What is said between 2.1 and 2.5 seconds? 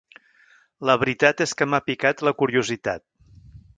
la